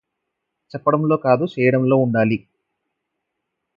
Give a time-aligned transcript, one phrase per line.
[0.71, 2.37] చెప్పడంలో కాదు చేయడంలో ఉండాలి.